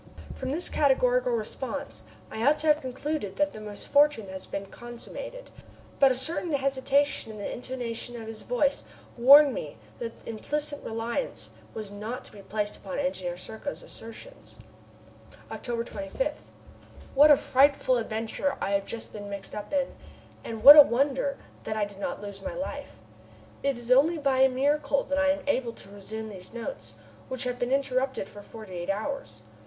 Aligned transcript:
From 0.33 0.49
this 0.49 0.67
categorical 0.67 1.31
response 1.33 2.01
I 2.31 2.43
ought 2.43 2.57
to 2.57 2.65
have 2.73 2.81
concluded 2.81 3.35
that 3.35 3.53
the 3.53 3.59
misfortune 3.61 4.29
had 4.29 4.47
been 4.49 4.65
consummated, 4.65 5.51
but 5.99 6.09
a 6.11 6.15
certain 6.15 6.53
hesitation 6.53 7.31
in 7.31 7.37
the 7.37 7.51
intonation 7.53 8.19
of 8.19 8.27
his 8.27 8.41
voice 8.41 8.83
warned 9.15 9.53
me 9.53 9.77
that 9.99 10.27
implicit 10.27 10.83
reliance 10.83 11.51
was 11.75 11.91
not 11.91 12.25
to 12.25 12.31
be 12.31 12.41
placed 12.41 12.77
upon 12.77 12.97
Engineer 12.97 13.37
Serko's 13.37 13.83
assertions. 13.83 14.57
October 15.51 15.83
25. 15.83 16.49
What 17.13 17.29
a 17.29 17.37
frightful 17.37 17.97
adventure 17.99 18.57
I 18.59 18.71
have 18.71 18.87
just 18.87 19.13
been 19.13 19.29
mixed 19.29 19.53
up 19.53 19.71
in, 19.71 19.95
and 20.43 20.63
what 20.63 20.75
a 20.75 20.81
wonder 20.81 21.37
I 21.67 21.85
did 21.85 21.99
not 21.99 22.23
lose 22.23 22.41
my 22.41 22.55
life! 22.55 22.95
It 23.61 23.77
is 23.77 23.91
only 23.91 24.17
by 24.17 24.39
a 24.39 24.49
miracle 24.49 25.03
that 25.03 25.19
I 25.19 25.27
am 25.27 25.43
able 25.45 25.73
to 25.73 25.91
resume 25.91 26.29
these 26.29 26.53
notes, 26.55 26.95
which 27.29 27.43
have 27.43 27.59
been 27.59 27.71
interrupted 27.71 28.27
for 28.27 28.41
forty 28.41 28.73
eight 28.73 28.89
hours. 28.89 29.43